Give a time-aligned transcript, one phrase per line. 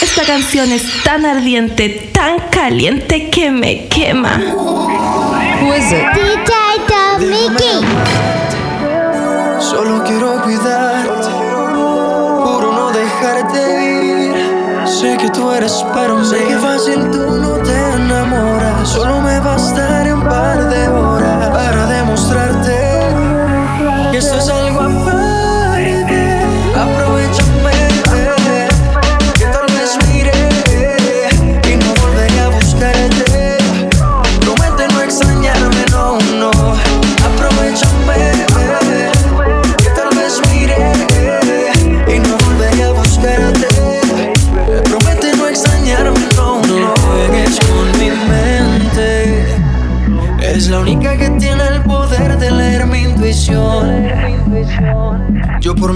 [0.00, 4.38] Esta canción es tan ardiente, tan caliente que me quema.
[5.60, 6.04] Who is it?
[6.14, 7.80] DJ Mickey.
[9.58, 11.28] Solo quiero cuidarte,
[12.44, 14.86] juro no dejarte ir.
[14.86, 17.47] Sé que tú eres para mí, sé que fácil tú no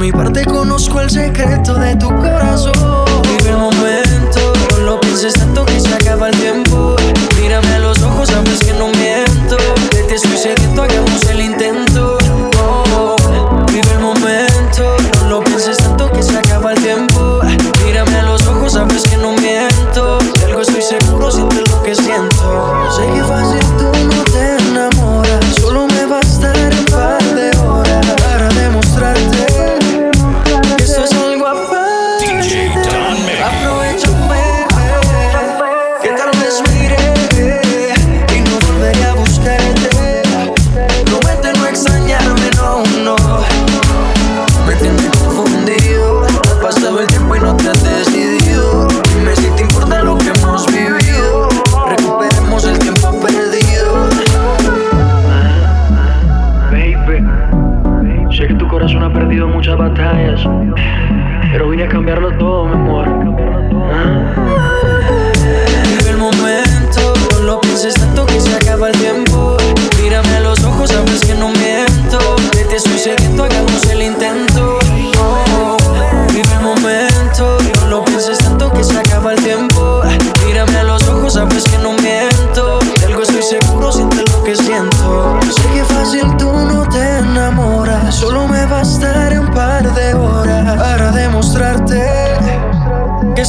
[0.02, 2.72] mi parte conozco el secreto de tu corazón.
[3.22, 6.96] Vive el momento, no lo pienses tanto que se acaba el tiempo.
[7.40, 9.56] Mírame a los ojos, sabes que no miento.
[9.92, 12.18] De ti estoy sediento, hagamos el intento.
[12.58, 13.14] Oh,
[13.68, 17.38] vive el momento, no lo pienses tanto que se acaba el tiempo.
[17.84, 20.18] Mírame a los ojos, sabes que no miento.
[20.18, 22.90] De algo estoy seguro, siente lo que siento.
[22.90, 23.71] Sé que fácil.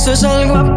[0.03, 0.72] eso es algo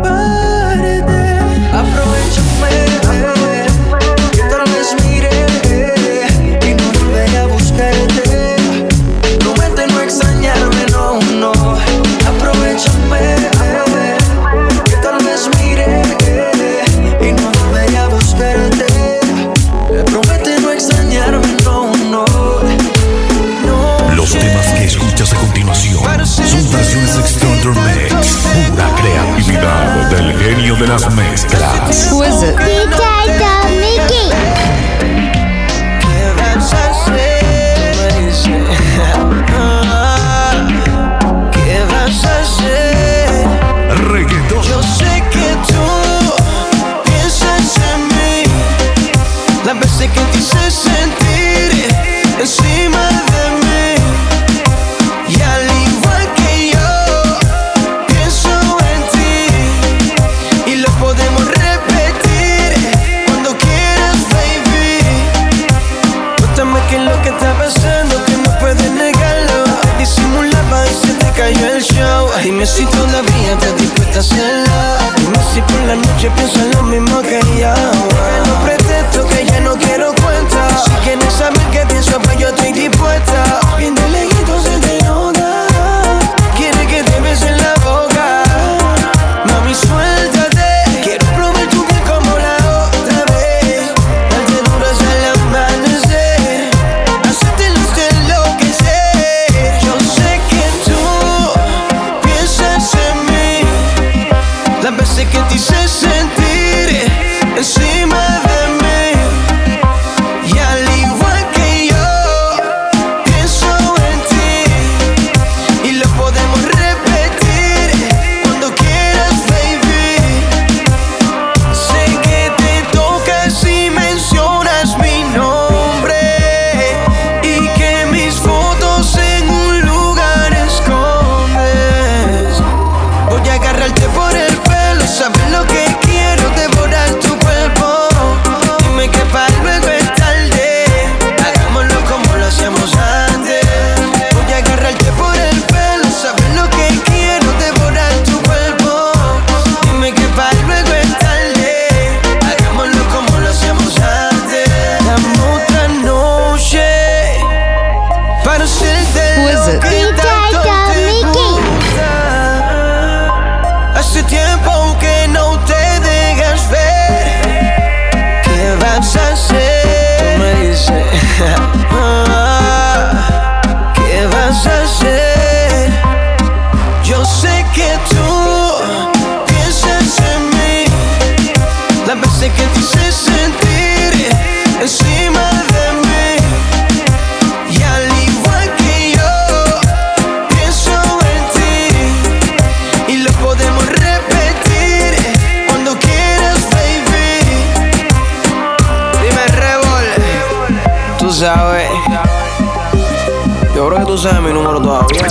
[204.17, 205.27] tú sabes mi número todavía.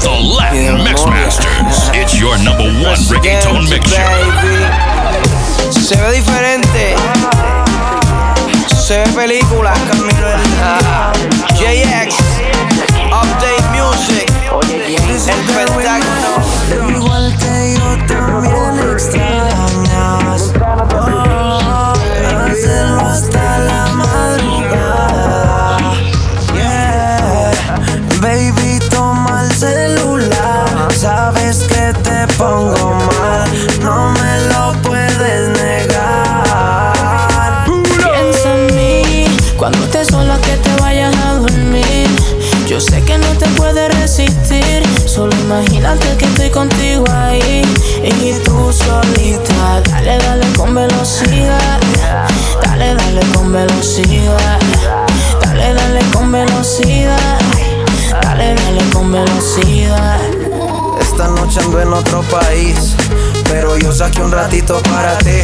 [0.00, 0.08] The
[0.38, 1.90] Latin Mix Masters.
[1.92, 4.02] It's your number one reggaeton mixture.
[5.70, 6.94] Se ve diferente.
[8.74, 9.74] Se ve película.
[9.90, 10.45] Camilo
[44.06, 47.62] Solo imagínate que estoy contigo ahí
[48.04, 49.80] y tú solita.
[49.90, 51.80] Dale, dale con velocidad.
[52.62, 54.60] Dale, dale con velocidad.
[55.42, 57.38] Dale, dale con velocidad.
[58.22, 60.20] Dale, dale con velocidad.
[61.00, 62.94] Esta noche ando en otro país.
[63.48, 65.40] Pero yo saqué un ratito para ti.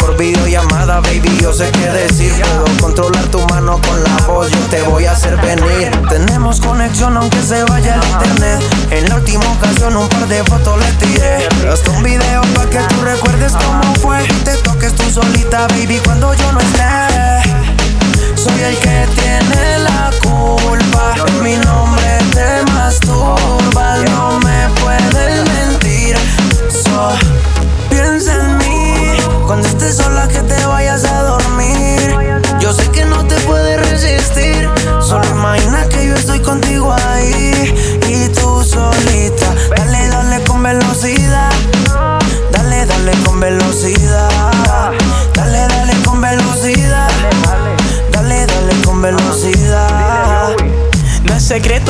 [0.00, 2.32] Por videollamada, baby, yo sé qué decir.
[2.32, 5.90] Puedo controlar tu mano con la voz, yo te voy a hacer venir.
[6.08, 8.62] Tenemos conexión aunque se vaya el internet.
[8.90, 11.48] En la última ocasión un par de fotos le tiré.
[11.70, 14.18] Hasta un video para que tú recuerdes cómo fue.
[14.44, 16.82] Te toques tú solita, baby, cuando yo no esté.
[18.36, 20.10] Soy el que tiene la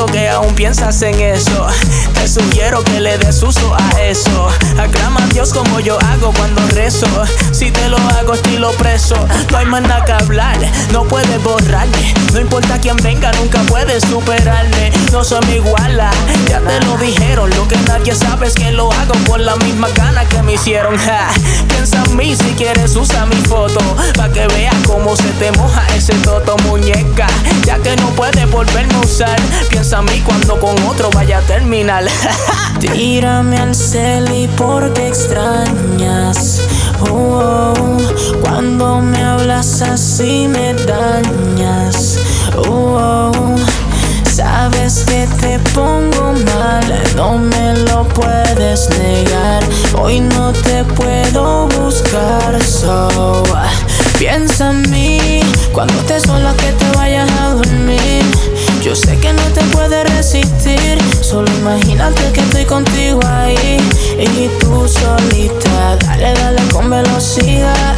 [0.06, 1.66] que aún piensas en eso.
[2.36, 4.48] Sugiero que le des uso a eso.
[4.78, 7.06] Aclama a Dios como yo hago cuando rezo.
[7.50, 9.16] Si te lo hago estilo preso,
[9.50, 10.58] no hay más nada que hablar.
[10.92, 12.14] No puedes borrarme.
[12.34, 14.92] No importa quién venga, nunca puedes superarme.
[15.12, 16.10] No soy mi iguala,
[16.46, 17.48] ya te lo dijeron.
[17.48, 20.94] Lo que nadie sabe es que lo hago con la misma gana que me hicieron.
[21.68, 23.80] Piensa en mí si quieres usa mi foto.
[24.14, 27.28] Pa' que veas cómo se te moja ese toto muñeca.
[27.64, 29.40] Ya que no puedes volverme a usar.
[29.70, 32.04] Piensa en mí cuando con otro vaya a terminar.
[32.80, 36.60] Tírame al cel y porque extrañas.
[37.10, 37.96] Oh, oh,
[38.42, 42.18] cuando me hablas así me dañas.
[42.56, 43.56] Oh, oh,
[44.30, 49.62] sabes que te pongo mal, no me lo puedes negar.
[49.98, 53.42] Hoy no te puedo buscar, so
[54.18, 55.40] piensa en mí
[55.72, 57.65] cuando estés sola que te vayas a dormir.
[58.86, 63.78] Yo sé que no te puedes resistir, solo imagínate que estoy contigo ahí
[64.16, 65.96] y tú solita.
[66.06, 67.96] Dale, dale con velocidad,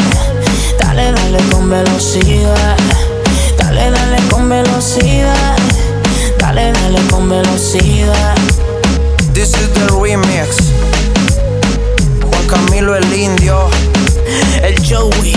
[0.78, 2.74] dale, dale con velocidad,
[3.58, 5.58] dale, dale con velocidad,
[6.38, 8.34] dale, dale con velocidad.
[9.34, 10.56] This is the remix.
[12.30, 13.68] Juan Camilo el Indio.
[14.62, 15.36] El Joey,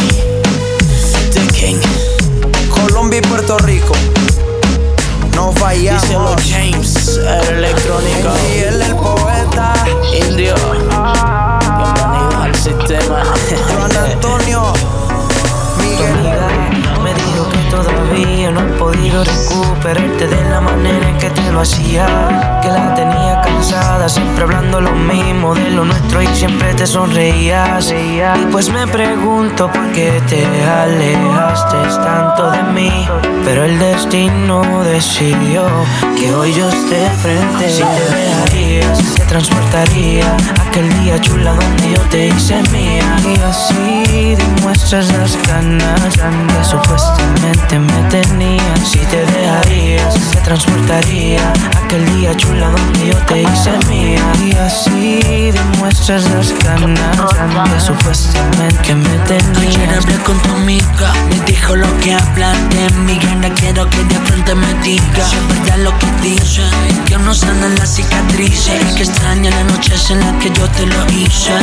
[19.83, 22.05] de la manera en que te lo hacía.
[22.61, 27.91] Que la tenía cansada, siempre hablando lo mismo de lo nuestro y siempre te sonreías.
[27.91, 33.07] Y pues me pregunto por qué te alejaste tanto de mí.
[33.45, 35.67] Pero el destino decidió
[36.17, 37.69] que hoy yo esté frente.
[37.69, 40.25] Si te dejarías, te transportaría
[40.67, 43.15] aquel día chula donde yo te hice mía.
[43.23, 48.79] Y así demuestras las ganas que supuestamente me tenías.
[48.85, 51.53] Si te dejarías, te transportaría
[51.83, 53.50] aquel día chula donde yo te hice
[53.87, 54.21] mía.
[54.43, 57.17] Y así demuestras las ganas
[57.73, 60.03] que supuestamente me Ayer tenías.
[60.03, 63.19] hablé con tu amiga, me dijo lo que hablan de mí.
[63.55, 65.35] Quiero que de frente me diga si
[65.69, 67.03] es lo que dicen.
[67.05, 71.05] Que no sanan las cicatrices, que extraña las noches en las que yo te lo
[71.11, 71.53] hice.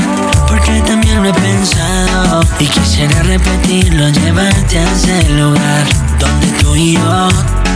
[0.47, 5.85] Porque también lo he pensado y quisiera repetirlo, llevarte a ese lugar
[6.19, 7.29] donde tú y yo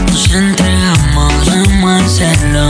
[0.07, 1.33] nos entregamos.
[1.45, 2.67] Vamos a hacerlo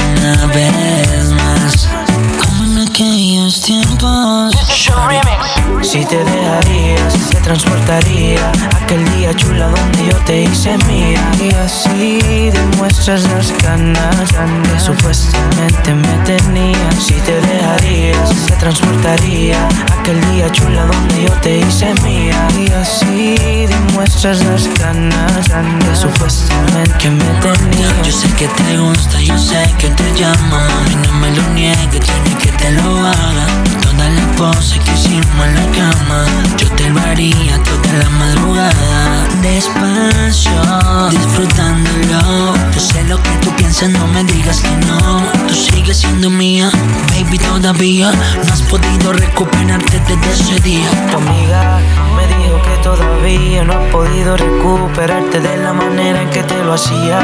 [5.94, 7.13] Si te dejarías,
[7.44, 8.40] transportaría
[8.82, 11.22] aquel día chula donde yo te hice mía.
[11.40, 16.96] Y así demuestras las ganas que supuestamente me tenías.
[16.98, 19.58] Si te dejarías, se transportaría
[20.00, 22.48] aquel día chula donde yo te hice mía.
[22.58, 27.94] Y así demuestras las ganas que supuestamente me tenías.
[28.04, 30.68] Yo sé que te gusta, yo sé que te llama.
[30.70, 33.48] Mami, no me lo niegues, tiene que te lo haga.
[33.82, 36.26] Todas las poses que hicimos en la cama,
[36.58, 37.33] yo te lo haría
[37.64, 39.28] toda la madrugada.
[39.42, 40.62] Despacio,
[41.10, 42.54] disfrutándolo.
[42.74, 45.24] Yo sé lo que tú piensas, no me digas que no.
[45.48, 46.70] Tú sigues siendo mía,
[47.10, 48.12] baby, todavía.
[48.46, 50.90] No has podido recuperarte desde ese día.
[51.12, 51.80] Tu amiga
[52.16, 56.74] me dijo que todavía no has podido recuperarte de la manera en que te lo
[56.74, 57.20] hacía.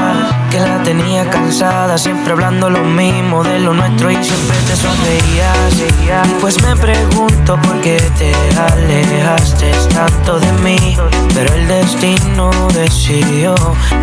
[0.50, 6.30] Que la tenía cansada, siempre hablando lo mismo de lo nuestro y siempre te sonreías.
[6.42, 10.98] Pues me pregunto por qué te alejaste tanto de mí.
[11.36, 13.56] Pero el destino decidió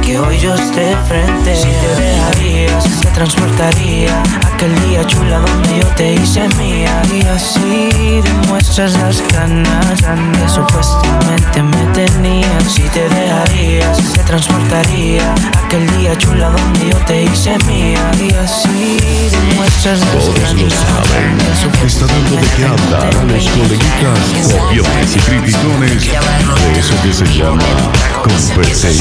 [0.02, 1.56] que hoy yo esté frente.
[1.56, 4.22] Si te dejarías, te transportaría
[4.54, 7.02] aquel día chula donde yo te hice mía.
[7.12, 8.22] Y así
[8.66, 12.68] demuestras las ganas que supuestamente me tenían.
[12.68, 18.10] Si te dejarías, te transportaría aquel día chula donde yo te hice mía.
[18.18, 18.98] Y así
[19.30, 21.38] demuestras las Todos lo saben.
[21.86, 27.24] Está dando de qué hablar a los coleguitas, copiones y criticones de eso que se
[27.38, 27.64] llama
[28.24, 28.96] competencia.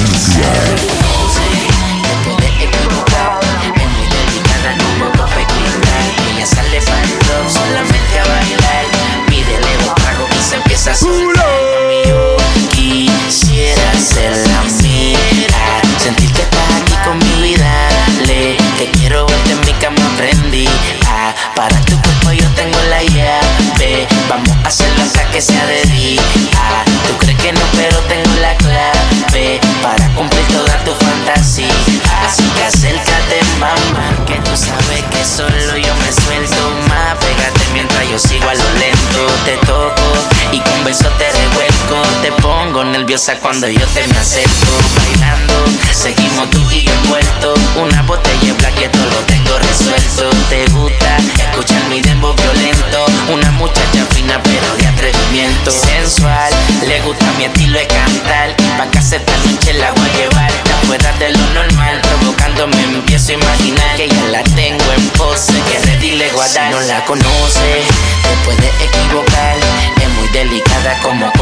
[43.42, 44.76] Cuando yo te me acerco.
[44.98, 45.54] Bailando,
[45.94, 47.58] seguimos tú y yo envueltos.
[47.78, 50.30] Una botella black que todo lo tengo resuelto.
[50.50, 53.06] Te gusta escuchar mi dembow violento.
[53.32, 55.72] Una muchacha fina pero de atrevimiento.
[55.72, 56.52] Sensual,
[56.86, 58.54] le gusta mi estilo de cantar.
[58.78, 60.52] Pa' casa esta noche la voy a llevar.
[60.86, 65.54] Fuera de lo normal, provocándome empiezo a imaginar que ya la tengo en pose.
[65.72, 66.68] Que ready le voy a dar.
[66.68, 67.84] Si no la conoce,
[68.24, 69.56] te puede equivocar.
[70.02, 71.35] Es muy delicada como.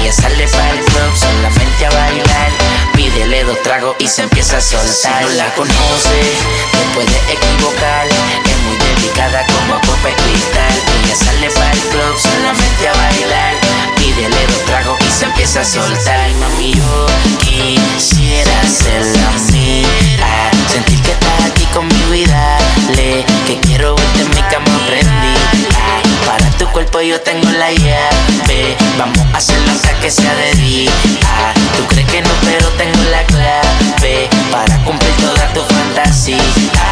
[0.00, 2.50] Ella sale para el club solamente a bailar.
[2.94, 5.22] Pídele dos tragos y se empieza a soltar.
[5.22, 6.20] Si no la conoce,
[6.72, 8.06] te puede equivocar.
[8.06, 10.74] Es muy delicada como copa de cristal.
[11.04, 13.54] Ella sale para el club solamente a bailar.
[13.96, 16.30] Pídele dos tragos y se empieza a soltar.
[16.34, 17.06] Mami, yo
[17.40, 19.30] quisiera ser la.
[20.70, 23.24] Sentir que estás aquí conmigo y dale.
[23.46, 25.89] Que quiero verte en mi cama prendí.
[27.00, 28.76] Cuerpo yo tengo la llave.
[28.98, 30.90] Vamos a hacerlo hasta que sea de día.
[31.76, 34.28] Tú crees que no, pero tengo la clave.
[34.50, 36.36] Para cumplir toda tu fantasía.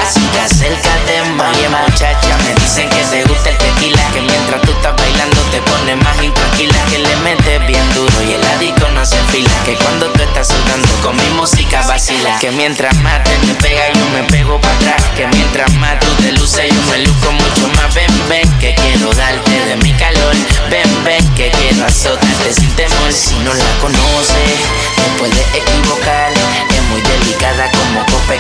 [0.03, 1.21] Así que acércate.
[1.21, 4.03] Oye, muchacha, me dicen que te gusta el tequila.
[4.13, 4.61] Que mientras
[5.71, 6.79] pone más intranquila.
[6.91, 9.51] Que le metes bien duro y el disco no se fila.
[9.65, 12.39] Que cuando tú estás sudando con mi música vacila.
[12.39, 15.03] Que mientras más te me pega, yo me pego para atrás.
[15.17, 17.95] Que mientras más tú te luces, yo me luzco mucho más.
[17.95, 20.35] Ven, ven, que quiero darte de mi calor.
[20.71, 23.13] Ven, ven, que quiero azotarte sin temor.
[23.13, 24.59] Si no la conoces,
[24.97, 26.33] te puede equivocar.
[26.75, 28.35] Es muy delicada como copa.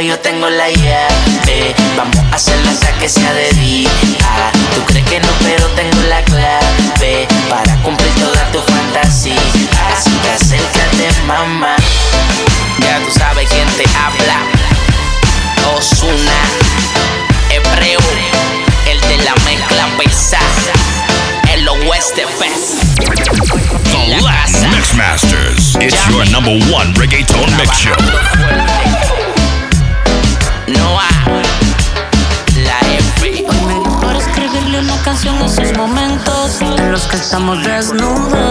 [0.00, 1.74] Yo tengo la llave.
[1.96, 3.90] Vamos a hacerlo hasta que sea de día.
[4.74, 7.26] Tú crees que no, pero tengo la clave.
[7.48, 9.34] Para cumplir toda tu fantasía.
[9.92, 11.74] Así que acércate, mamá.
[12.80, 14.38] Ya tú sabes quién te habla.
[15.76, 16.40] Osuna,
[17.50, 17.98] Hebreo,
[18.90, 20.72] el de la mezcla pesada.
[21.52, 22.84] El oeste best.
[23.90, 25.76] The Latin Mix Masters.
[25.80, 27.37] It's your number one reggaeton
[37.28, 38.47] estamos desnudos.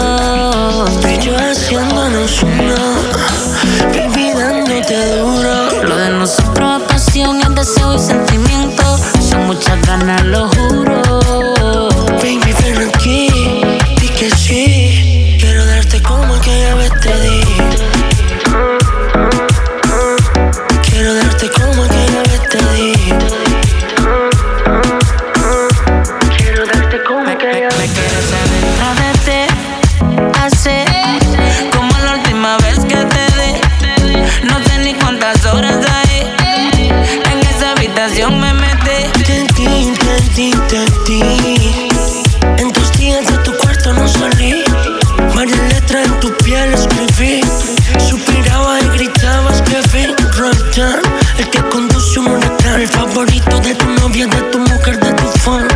[54.00, 55.66] novia, de tu mujer, de tu fan.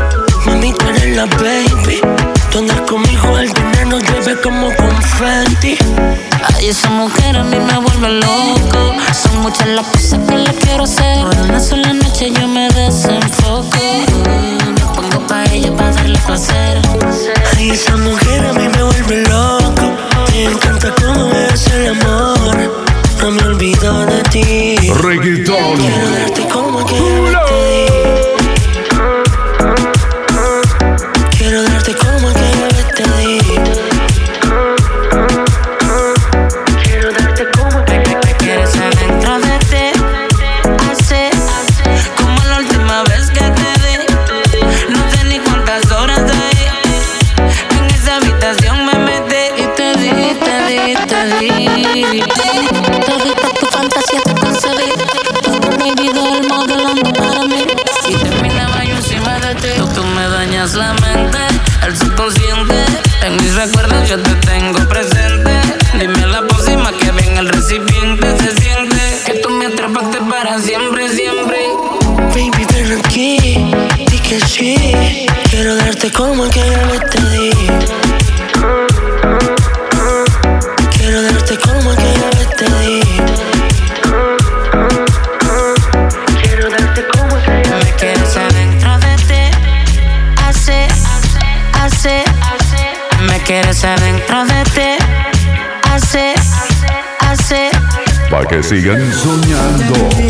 [0.47, 2.01] Mami, tú eres la baby.
[2.51, 5.79] Tú andas conmigo, el dinero llueve como confeti.
[6.55, 8.95] Ay, esa mujer a mí me vuelve loco.
[9.13, 11.25] Son muchas las cosas que le quiero hacer.
[11.25, 13.79] Por una sola noche yo me desenfoco.
[14.75, 16.81] Me pongo pa' ella pa' darle placer.
[17.57, 19.93] Ay, esa mujer a mí me vuelve loco.
[20.33, 22.92] Me encanta cómo me hace el amor
[23.23, 24.77] nunca me olvido de ti.
[25.01, 25.77] Reggaetón.
[25.79, 28.52] Quiero darte como aquella vez.
[98.73, 100.22] sigan soñando.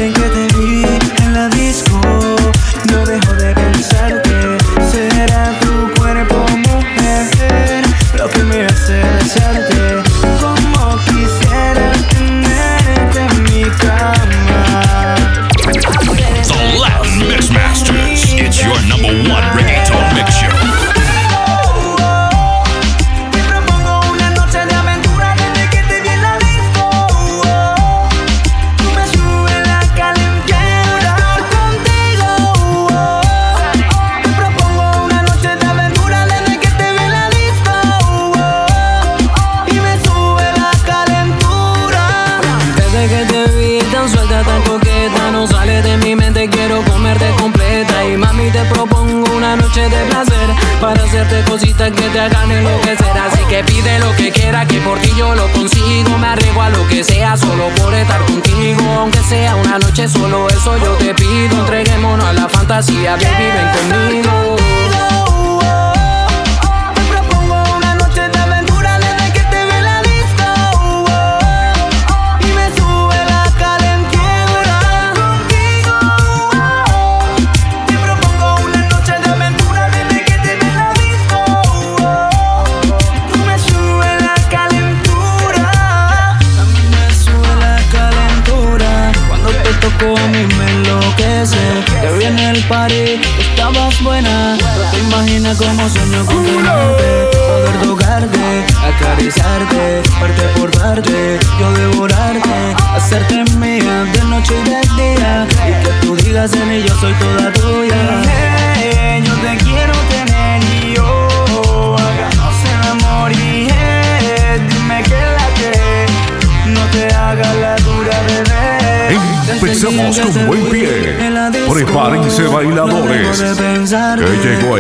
[57.81, 58.83] por estar contigo.
[58.99, 61.61] Aunque sea una noche, solo eso yo te pido.
[61.61, 64.57] Entreguémonos a la fantasía, baby, ven conmigo.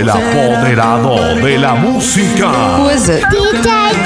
[0.02, 2.78] el apoderado de la música.
[2.82, 4.02] Pues, DJ